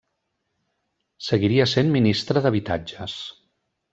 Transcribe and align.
Seguiria 1.25 1.67
sent 1.75 1.93
Ministre 1.97 2.45
d'Habitatges. 2.45 3.19